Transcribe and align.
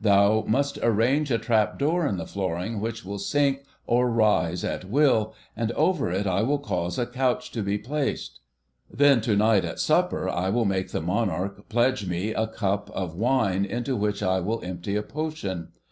'Thou 0.00 0.42
must 0.48 0.76
arrange 0.82 1.30
a 1.30 1.38
trap 1.38 1.78
door 1.78 2.04
in 2.04 2.16
the 2.16 2.26
flooring, 2.26 2.80
which 2.80 3.04
will 3.04 3.16
sink 3.16 3.62
or 3.86 4.10
rise 4.10 4.64
at 4.64 4.84
will, 4.84 5.32
and 5.56 5.70
over 5.70 6.10
it 6.10 6.26
I 6.26 6.42
will 6.42 6.58
cause 6.58 6.98
a 6.98 7.06
couch 7.06 7.52
to 7.52 7.62
be 7.62 7.78
placed. 7.78 8.40
'Then, 8.92 9.20
to 9.20 9.36
night, 9.36 9.64
at 9.64 9.78
supper, 9.78 10.28
I 10.28 10.48
will 10.50 10.64
make 10.64 10.90
the 10.90 11.00
Monarch 11.00 11.68
pledge 11.68 12.08
me 12.08 12.30
in 12.30 12.36
a 12.36 12.48
cup 12.48 12.90
of 12.90 13.14
wine, 13.14 13.64
into 13.64 13.94
which 13.94 14.20
I 14.20 14.40
will 14.40 14.60
empty 14.64 14.96
a 14.96 15.02
potion. 15.04 15.68